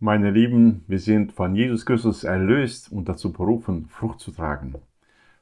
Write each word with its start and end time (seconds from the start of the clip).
Meine 0.00 0.30
Lieben, 0.30 0.84
wir 0.86 1.00
sind 1.00 1.32
von 1.32 1.56
Jesus 1.56 1.84
Christus 1.84 2.22
erlöst 2.22 2.92
und 2.92 3.08
dazu 3.08 3.32
berufen, 3.32 3.86
Frucht 3.86 4.20
zu 4.20 4.30
tragen. 4.30 4.76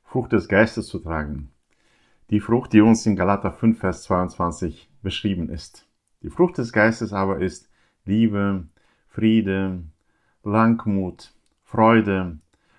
Frucht 0.02 0.32
des 0.32 0.48
Geistes 0.48 0.86
zu 0.86 0.98
tragen. 0.98 1.50
Die 2.30 2.40
Frucht, 2.40 2.72
die 2.72 2.80
uns 2.80 3.04
in 3.04 3.16
Galater 3.16 3.52
5, 3.52 3.78
Vers 3.78 4.04
22 4.04 4.88
beschrieben 5.02 5.50
ist. 5.50 5.86
Die 6.22 6.30
Frucht 6.30 6.56
des 6.56 6.72
Geistes 6.72 7.12
aber 7.12 7.40
ist 7.40 7.68
Liebe, 8.06 8.64
Friede, 9.08 9.82
Langmut, 10.42 11.34
Freude, 11.62 12.38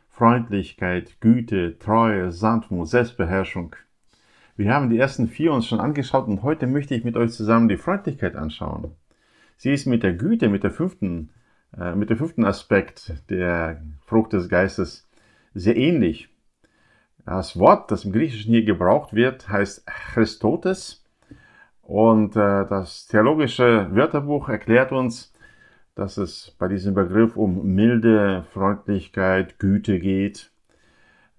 Freundlichkeit, 0.09 1.21
Güte, 1.21 1.77
Treue, 1.77 2.31
Sanftmut, 2.31 2.87
Selbstbeherrschung. 2.87 3.75
Wir 4.55 4.73
haben 4.73 4.89
die 4.89 4.97
ersten 4.97 5.27
vier 5.27 5.53
uns 5.53 5.67
schon 5.67 5.79
angeschaut 5.79 6.27
und 6.27 6.41
heute 6.41 6.65
möchte 6.65 6.95
ich 6.95 7.03
mit 7.03 7.17
euch 7.17 7.33
zusammen 7.33 7.69
die 7.69 7.77
Freundlichkeit 7.77 8.35
anschauen. 8.35 8.95
Sie 9.57 9.71
ist 9.71 9.85
mit 9.85 10.01
der 10.01 10.13
Güte, 10.13 10.49
mit 10.49 10.63
der 10.63 10.71
fünften 10.71 11.29
mit 11.95 12.09
dem 12.09 12.17
fünften 12.17 12.45
Aspekt 12.45 13.13
der 13.29 13.81
Frucht 14.05 14.33
des 14.33 14.49
Geistes 14.49 15.07
sehr 15.53 15.77
ähnlich. 15.77 16.29
Das 17.25 17.59
Wort, 17.59 17.91
das 17.91 18.05
im 18.05 18.13
Griechischen 18.13 18.53
hier 18.53 18.63
gebraucht 18.63 19.13
wird, 19.13 19.49
heißt 19.49 19.85
Christotes. 19.85 21.03
Und 21.81 22.35
äh, 22.35 22.65
das 22.67 23.07
theologische 23.07 23.87
Wörterbuch 23.93 24.49
erklärt 24.49 24.91
uns, 24.91 25.33
dass 25.95 26.17
es 26.17 26.55
bei 26.59 26.67
diesem 26.67 26.93
Begriff 26.93 27.35
um 27.35 27.75
milde 27.75 28.45
Freundlichkeit, 28.53 29.59
Güte 29.59 29.99
geht. 29.99 30.51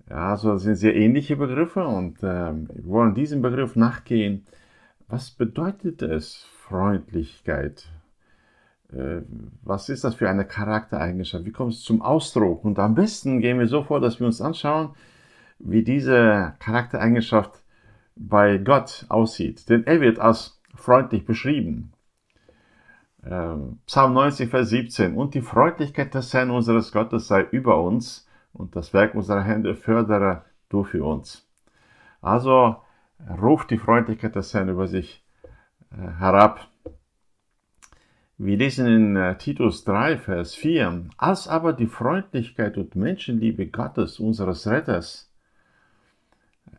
Also 0.08 0.52
das 0.52 0.62
sind 0.62 0.76
sehr 0.76 0.96
ähnliche 0.96 1.36
Begriffe 1.36 1.86
und 1.86 2.22
äh, 2.22 2.52
wir 2.52 2.84
wollen 2.84 3.14
diesem 3.14 3.42
Begriff 3.42 3.76
nachgehen. 3.76 4.46
Was 5.06 5.30
bedeutet 5.30 6.02
es, 6.02 6.46
Freundlichkeit? 6.66 7.88
Äh, 8.92 9.22
was 9.62 9.88
ist 9.88 10.04
das 10.04 10.14
für 10.14 10.28
eine 10.28 10.44
Charaktereigenschaft? 10.44 11.44
Wie 11.44 11.52
kommt 11.52 11.74
es 11.74 11.82
zum 11.82 12.02
Ausdruck? 12.02 12.64
Und 12.64 12.78
am 12.78 12.94
besten 12.94 13.40
gehen 13.40 13.58
wir 13.58 13.66
so 13.66 13.82
vor, 13.82 14.00
dass 14.00 14.20
wir 14.20 14.26
uns 14.26 14.40
anschauen, 14.40 14.90
wie 15.58 15.82
diese 15.82 16.54
Charaktereigenschaft 16.58 17.62
bei 18.16 18.58
Gott 18.58 19.06
aussieht. 19.08 19.68
Denn 19.68 19.86
er 19.86 20.00
wird 20.00 20.18
als 20.18 20.60
freundlich 20.74 21.24
beschrieben. 21.24 21.92
Ähm, 23.24 23.80
Psalm 23.86 24.14
90, 24.14 24.50
Vers 24.50 24.70
17. 24.70 25.14
Und 25.14 25.34
die 25.34 25.42
Freundlichkeit 25.42 26.14
des 26.14 26.32
Herrn 26.32 26.50
unseres 26.50 26.92
Gottes 26.92 27.28
sei 27.28 27.42
über 27.42 27.82
uns 27.82 28.26
und 28.52 28.76
das 28.76 28.92
Werk 28.94 29.14
unserer 29.14 29.42
Hände 29.42 29.74
fördere 29.74 30.44
du 30.68 30.84
für 30.84 31.04
uns. 31.04 31.46
Also 32.20 32.76
ruft 33.40 33.70
die 33.70 33.78
Freundlichkeit 33.78 34.36
des 34.36 34.54
Herrn 34.54 34.68
über 34.68 34.86
sich 34.86 35.24
äh, 35.92 35.96
herab. 36.18 36.68
Wir 38.40 38.56
lesen 38.56 38.86
in 38.86 39.16
äh, 39.16 39.36
Titus 39.36 39.82
3, 39.82 40.16
Vers 40.16 40.54
4, 40.54 41.06
als 41.16 41.48
aber 41.48 41.72
die 41.72 41.88
Freundlichkeit 41.88 42.76
und 42.76 42.94
Menschenliebe 42.94 43.66
Gottes, 43.66 44.20
unseres 44.20 44.68
Retters, 44.68 45.28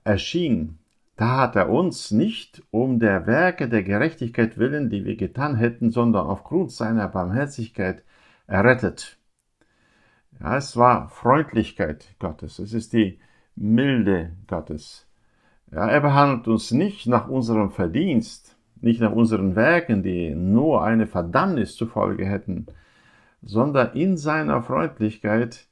erschien, 0.06 0.80
da 1.18 1.42
hat 1.42 1.58
er 1.58 1.70
uns 1.70 2.12
nicht 2.12 2.64
um 2.72 3.00
der 3.00 3.28
Werke 3.28 3.68
der 3.68 3.84
Gerechtigkeit 3.84 4.58
willen, 4.58 4.90
die 4.90 5.04
wir 5.04 5.18
getan 5.18 5.58
hätten, 5.58 5.92
sondern 5.92 6.28
aufgrund 6.28 6.72
seiner 6.72 7.10
Barmherzigkeit 7.10 8.06
errettet. 8.48 9.18
Ja, 10.40 10.56
es 10.56 10.78
war 10.78 11.10
Freundlichkeit 11.10 12.16
Gottes, 12.20 12.60
es 12.60 12.72
ist 12.72 12.94
die 12.94 13.20
Milde 13.58 14.32
Gottes. 14.48 15.10
Ja, 15.74 15.90
er 15.90 16.00
behandelt 16.00 16.48
uns 16.48 16.72
nicht 16.72 17.06
nach 17.06 17.28
unserem 17.28 17.70
Verdienst, 17.70 18.56
nicht 18.82 19.02
nach 19.02 19.12
unseren 19.12 19.56
Werken, 19.56 20.04
die 20.04 20.34
nur 20.36 20.84
eine 20.84 21.08
Verdammnis 21.08 21.76
zur 21.76 21.88
Folge 21.88 22.26
hätten, 22.26 22.68
sondern 23.42 23.94
in 23.94 24.18
seiner 24.18 24.62
Freundlichkeit 24.62 25.68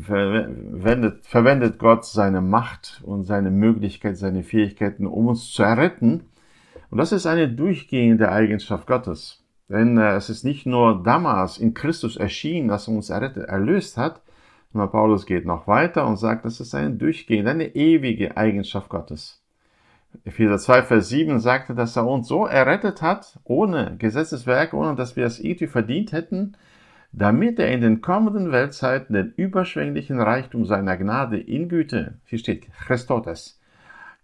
verwendet, 0.00 1.24
verwendet 1.24 1.78
Gott 1.78 2.04
seine 2.04 2.40
Macht 2.40 3.02
und 3.04 3.24
seine 3.24 3.50
Möglichkeit, 3.50 4.16
seine 4.16 4.42
Fähigkeiten, 4.42 5.06
um 5.06 5.28
uns 5.28 5.50
zu 5.50 5.62
erretten. 5.62 6.28
Und 6.90 6.98
das 6.98 7.12
ist 7.12 7.26
eine 7.26 7.48
durchgehende 7.48 8.30
Eigenschaft 8.30 8.86
Gottes. 8.86 9.44
Denn 9.68 9.96
äh, 9.96 10.14
es 10.14 10.28
ist 10.28 10.44
nicht 10.44 10.66
nur 10.66 11.02
damals 11.02 11.58
in 11.58 11.74
Christus 11.74 12.16
erschienen, 12.16 12.68
dass 12.68 12.88
er 12.88 12.94
uns 12.94 13.10
errettet, 13.10 13.48
erlöst 13.48 13.96
hat, 13.96 14.22
sondern 14.72 14.90
Paulus 14.90 15.26
geht 15.26 15.46
noch 15.46 15.66
weiter 15.66 16.06
und 16.06 16.16
sagt, 16.16 16.44
das 16.44 16.60
ist 16.60 16.74
eine 16.74 16.90
durchgehende, 16.90 17.50
eine 17.50 17.74
ewige 17.74 18.36
Eigenschaft 18.36 18.88
Gottes. 18.88 19.41
Epheser 20.24 20.58
2, 20.58 20.82
Vers 20.82 21.08
7 21.08 21.40
sagte, 21.40 21.74
dass 21.74 21.96
er 21.96 22.06
uns 22.06 22.28
so 22.28 22.46
errettet 22.46 23.02
hat, 23.02 23.38
ohne 23.44 23.96
Gesetzeswerk, 23.98 24.74
ohne 24.74 24.94
dass 24.94 25.16
wir 25.16 25.26
es 25.26 25.40
irgendwie 25.40 25.66
verdient 25.66 26.12
hätten, 26.12 26.56
damit 27.12 27.58
er 27.58 27.70
in 27.72 27.80
den 27.80 28.00
kommenden 28.00 28.52
Weltzeiten 28.52 29.14
den 29.14 29.32
überschwänglichen 29.36 30.20
Reichtum 30.20 30.64
seiner 30.64 30.96
Gnade 30.96 31.38
in 31.38 31.68
Güte, 31.68 32.18
hier 32.24 32.38
steht 32.38 32.72
Christotes, 32.72 33.60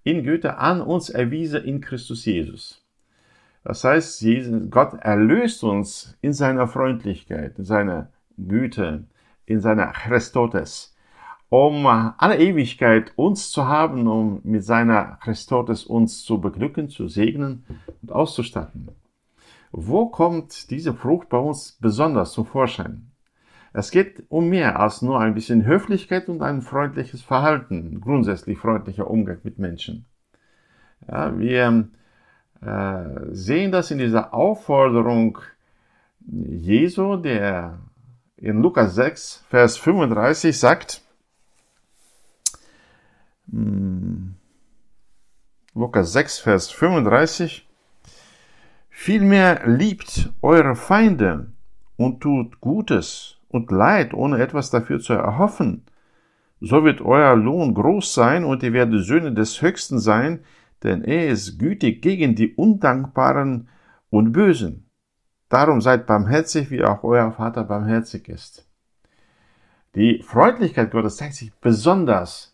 in 0.04 0.22
Güte 0.22 0.58
an 0.58 0.80
uns 0.80 1.10
erwiese 1.10 1.58
in 1.58 1.80
Christus 1.80 2.24
Jesus. 2.24 2.84
Das 3.64 3.84
heißt, 3.84 4.24
Gott 4.70 4.94
erlöst 5.00 5.62
uns 5.64 6.16
in 6.22 6.32
seiner 6.32 6.68
Freundlichkeit, 6.68 7.58
in 7.58 7.64
seiner 7.64 8.10
Güte, 8.38 9.04
in 9.44 9.60
seiner 9.60 9.88
Christotes 9.88 10.96
um 11.50 11.86
alle 11.86 12.38
Ewigkeit 12.38 13.12
uns 13.16 13.50
zu 13.50 13.66
haben, 13.66 14.06
um 14.06 14.40
mit 14.44 14.64
seiner 14.64 15.18
Christotes 15.22 15.84
uns 15.84 16.22
zu 16.22 16.40
beglücken, 16.40 16.90
zu 16.90 17.08
segnen 17.08 17.64
und 18.02 18.12
auszustatten. 18.12 18.88
Wo 19.70 20.06
kommt 20.06 20.70
diese 20.70 20.94
Frucht 20.94 21.28
bei 21.28 21.38
uns 21.38 21.78
besonders 21.80 22.32
zum 22.32 22.46
Vorschein? 22.46 23.10
Es 23.72 23.90
geht 23.90 24.24
um 24.28 24.48
mehr 24.48 24.80
als 24.80 25.02
nur 25.02 25.20
ein 25.20 25.34
bisschen 25.34 25.64
Höflichkeit 25.64 26.28
und 26.28 26.42
ein 26.42 26.62
freundliches 26.62 27.22
Verhalten, 27.22 28.00
grundsätzlich 28.00 28.58
freundlicher 28.58 29.10
Umgang 29.10 29.38
mit 29.42 29.58
Menschen. 29.58 30.06
Ja, 31.06 31.38
wir 31.38 31.88
äh, 32.60 33.04
sehen 33.30 33.70
das 33.70 33.90
in 33.90 33.98
dieser 33.98 34.34
Aufforderung 34.34 35.38
Jesu, 36.26 37.16
der 37.16 37.78
in 38.36 38.62
Lukas 38.62 38.94
6, 38.94 39.44
Vers 39.48 39.76
35 39.76 40.58
sagt. 40.58 41.07
Lukas 45.74 46.12
6, 46.12 46.40
Vers 46.40 46.70
35. 46.70 47.66
Vielmehr 48.90 49.66
liebt 49.66 50.30
eure 50.42 50.76
Feinde 50.76 51.52
und 51.96 52.20
tut 52.20 52.60
Gutes 52.60 53.38
und 53.48 53.70
Leid, 53.70 54.12
ohne 54.12 54.38
etwas 54.42 54.70
dafür 54.70 55.00
zu 55.00 55.14
erhoffen. 55.14 55.84
So 56.60 56.84
wird 56.84 57.00
euer 57.00 57.36
Lohn 57.36 57.72
groß 57.72 58.12
sein 58.12 58.44
und 58.44 58.62
ihr 58.62 58.72
werdet 58.72 59.04
Söhne 59.04 59.32
des 59.32 59.62
Höchsten 59.62 59.98
sein, 59.98 60.40
denn 60.82 61.02
er 61.02 61.28
ist 61.28 61.58
gütig 61.58 62.02
gegen 62.02 62.34
die 62.34 62.54
Undankbaren 62.54 63.68
und 64.10 64.32
Bösen. 64.32 64.90
Darum 65.48 65.80
seid 65.80 66.06
barmherzig, 66.06 66.70
wie 66.70 66.84
auch 66.84 67.02
euer 67.02 67.32
Vater 67.32 67.64
barmherzig 67.64 68.28
ist. 68.28 68.68
Die 69.94 70.22
Freundlichkeit 70.22 70.90
Gottes 70.90 71.16
zeigt 71.16 71.34
sich 71.34 71.54
besonders 71.54 72.52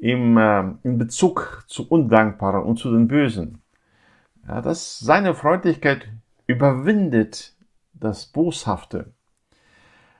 im, 0.00 0.36
äh, 0.36 0.60
in 0.82 0.98
Bezug 0.98 1.64
zu 1.68 1.88
Undankbaren 1.88 2.64
und 2.64 2.78
zu 2.78 2.90
den 2.90 3.06
Bösen. 3.06 3.62
Ja, 4.48 4.60
dass 4.62 4.98
seine 4.98 5.34
Freundlichkeit 5.34 6.08
überwindet 6.46 7.54
das 7.92 8.26
Boshafte. 8.26 9.12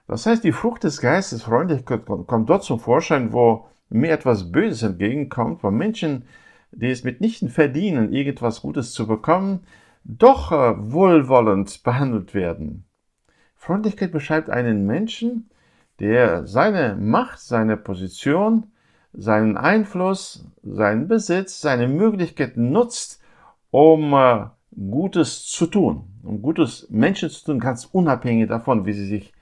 Das 0.06 0.26
heißt, 0.26 0.44
die 0.44 0.52
Frucht 0.52 0.84
des 0.84 1.00
Geistes, 1.00 1.42
Freundlichkeit, 1.42 2.04
kommt 2.04 2.50
dort 2.50 2.62
zum 2.62 2.78
Vorschein, 2.78 3.32
wo 3.32 3.68
mir 3.88 4.12
etwas 4.12 4.52
Böses 4.52 4.82
entgegenkommt, 4.82 5.62
wo 5.62 5.70
Menschen, 5.70 6.24
die 6.72 6.90
es 6.90 7.04
mitnichten 7.04 7.48
verdienen, 7.48 8.12
irgendwas 8.12 8.60
Gutes 8.60 8.92
zu 8.92 9.06
bekommen, 9.06 9.60
doch 10.04 10.52
äh, 10.52 10.74
wohlwollend 10.78 11.82
behandelt 11.82 12.34
werden. 12.34 12.84
Freundlichkeit 13.56 14.12
beschreibt 14.12 14.50
einen 14.50 14.86
Menschen, 14.86 15.50
der 15.98 16.46
seine 16.46 16.96
Macht, 16.96 17.40
seine 17.40 17.76
Position 17.76 18.72
seinen 19.12 19.56
Einfluss, 19.56 20.46
seinen 20.62 21.08
Besitz, 21.08 21.60
seine 21.60 21.88
Möglichkeiten 21.88 22.70
nutzt, 22.70 23.22
um 23.70 24.12
äh, 24.14 24.46
Gutes 24.74 25.46
zu 25.46 25.66
tun, 25.66 26.04
um 26.22 26.42
Gutes 26.42 26.88
Menschen 26.90 27.30
zu 27.30 27.44
tun, 27.44 27.58
ganz 27.58 27.86
unabhängig 27.86 28.48
davon, 28.48 28.86
wie 28.86 28.92
sie 28.92 29.06
sich 29.06 29.32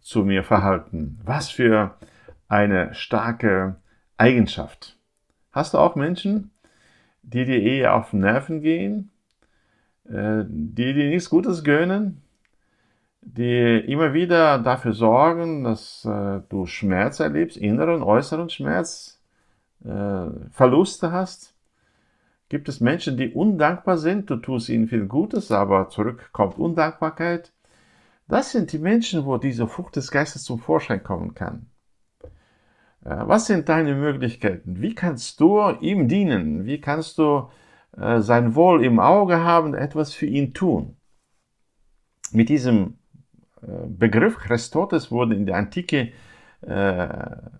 zu 0.00 0.24
mir 0.24 0.44
verhalten. 0.44 1.18
Was 1.24 1.50
für 1.50 1.96
eine 2.48 2.94
starke 2.94 3.76
Eigenschaft. 4.18 4.98
Hast 5.52 5.74
du 5.74 5.78
auch 5.78 5.96
Menschen, 5.96 6.50
die 7.22 7.44
dir 7.44 7.62
eher 7.62 7.94
auf 7.94 8.12
Nerven 8.12 8.60
gehen, 8.60 9.10
äh, 10.04 10.44
die 10.46 10.92
dir 10.92 11.08
nichts 11.08 11.30
Gutes 11.30 11.64
gönnen, 11.64 12.23
die 13.26 13.78
immer 13.86 14.12
wieder 14.14 14.58
dafür 14.58 14.92
sorgen, 14.92 15.64
dass 15.64 16.04
äh, 16.04 16.40
du 16.48 16.66
Schmerz 16.66 17.20
erlebst, 17.20 17.56
inneren, 17.56 18.02
äußeren 18.02 18.50
Schmerz, 18.50 19.20
äh, 19.84 20.26
Verluste 20.50 21.12
hast? 21.12 21.54
Gibt 22.48 22.68
es 22.68 22.80
Menschen, 22.80 23.16
die 23.16 23.30
undankbar 23.30 23.98
sind? 23.98 24.30
Du 24.30 24.36
tust 24.36 24.68
ihnen 24.68 24.88
viel 24.88 25.06
Gutes, 25.06 25.50
aber 25.50 25.88
zurück 25.88 26.30
kommt 26.32 26.58
Undankbarkeit. 26.58 27.52
Das 28.28 28.52
sind 28.52 28.72
die 28.72 28.78
Menschen, 28.78 29.24
wo 29.24 29.38
diese 29.38 29.66
Frucht 29.66 29.96
des 29.96 30.10
Geistes 30.10 30.44
zum 30.44 30.58
Vorschein 30.58 31.02
kommen 31.02 31.34
kann. 31.34 31.66
Was 33.00 33.46
sind 33.46 33.68
deine 33.68 33.94
Möglichkeiten? 33.94 34.80
Wie 34.80 34.94
kannst 34.94 35.38
du 35.40 35.60
ihm 35.80 36.08
dienen? 36.08 36.64
Wie 36.64 36.80
kannst 36.80 37.18
du 37.18 37.50
äh, 37.98 38.20
sein 38.20 38.54
Wohl 38.54 38.82
im 38.82 38.98
Auge 38.98 39.44
haben, 39.44 39.74
etwas 39.74 40.14
für 40.14 40.24
ihn 40.24 40.54
tun? 40.54 40.96
Mit 42.32 42.48
diesem 42.48 42.86
äh, 42.86 43.03
Begriff 43.86 44.38
Christotes 44.38 45.10
wurde 45.10 45.34
in 45.34 45.46
der 45.46 45.56
Antike 45.56 46.12
äh, 46.62 47.08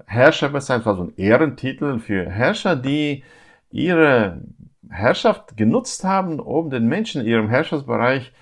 Herrscher 0.07 0.49
bezeichnet, 0.49 0.87
also 0.87 1.05
ein 1.05 1.17
Ehrentitel 1.17 1.99
für 1.99 2.29
Herrscher, 2.29 2.77
die 2.77 3.25
ihre 3.71 4.41
Herrschaft 4.89 5.57
genutzt 5.57 6.05
haben, 6.05 6.41
um 6.41 6.71
den 6.71 6.87
Menschen 6.87 7.23
in 7.23 7.27
ihrem 7.27 7.49
Herrschaftsbereich 7.49 8.33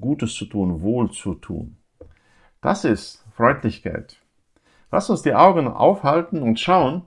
Gutes 0.00 0.34
zu 0.34 0.46
tun, 0.46 0.82
Wohl 0.82 1.10
zu 1.10 1.34
tun. 1.34 1.76
Das 2.60 2.84
ist 2.84 3.24
Freundlichkeit. 3.34 4.16
Lass 4.90 5.08
uns 5.08 5.22
die 5.22 5.34
Augen 5.34 5.68
aufhalten 5.68 6.42
und 6.42 6.58
schauen, 6.58 7.02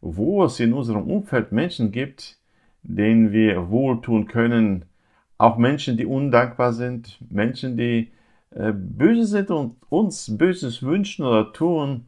wo 0.00 0.44
es 0.44 0.58
in 0.60 0.72
unserem 0.72 1.04
Umfeld 1.10 1.52
Menschen 1.52 1.92
gibt, 1.92 2.38
denen 2.82 3.32
wir 3.32 3.70
wohltun 3.70 4.26
können. 4.26 4.84
Auch 5.38 5.56
Menschen, 5.56 5.96
die 5.96 6.06
undankbar 6.06 6.72
sind, 6.72 7.18
Menschen, 7.30 7.76
die 7.76 7.98
äh, 8.00 8.21
böse 8.54 9.24
sind 9.24 9.50
und 9.50 9.76
uns 9.88 10.36
Böses 10.36 10.82
wünschen 10.82 11.24
oder 11.24 11.52
tun. 11.52 12.06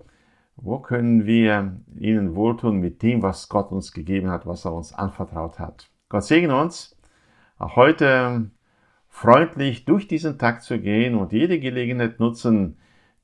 Wo 0.57 0.79
können 0.79 1.27
wir 1.27 1.81
ihnen 1.99 2.37
wohltun 2.37 2.79
mit 2.79 3.03
dem, 3.03 3.23
was 3.23 3.49
Gott 3.49 3.73
uns 3.73 3.93
gegeben 3.93 4.31
hat, 4.31 4.47
was 4.47 4.65
er 4.65 4.73
uns 4.73 4.95
anvertraut 4.95 5.59
hat? 5.59 5.91
Gott 6.09 6.25
segne 6.25 6.57
uns, 6.61 6.97
auch 7.59 7.77
heute 7.77 8.51
freundlich 9.09 9.85
durch 9.85 10.07
diesen 10.07 10.39
Tag 10.39 10.63
zu 10.63 10.79
gehen 10.81 11.15
und 11.17 11.33
jede 11.33 11.59
Gelegenheit 11.59 12.21
nutzen, 12.21 12.77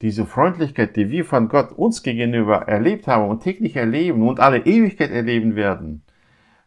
diese 0.02 0.24
Freundlichkeit, 0.24 0.96
die 0.96 1.10
wir 1.10 1.24
von 1.24 1.48
Gott 1.48 1.72
uns 1.72 2.02
gegenüber 2.02 2.68
erlebt 2.68 3.06
haben 3.06 3.28
und 3.28 3.42
täglich 3.42 3.76
erleben 3.76 4.26
und 4.26 4.40
alle 4.40 4.64
Ewigkeit 4.64 5.10
erleben 5.10 5.56
werden, 5.56 6.02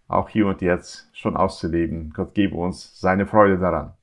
auch 0.07 0.29
hier 0.29 0.47
und 0.47 0.61
jetzt 0.61 1.09
schon 1.13 1.35
auszuleben. 1.35 2.13
Gott 2.15 2.35
gebe 2.35 2.55
uns 2.55 2.99
seine 2.99 3.25
Freude 3.25 3.57
daran. 3.57 3.93